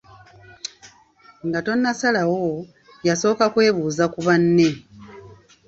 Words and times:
Nga 1.47 1.59
tonnasalawo, 1.65 2.43
yasooka 3.07 3.45
kwebuuza 3.53 4.05
ku 4.13 4.19
banne. 4.27 4.69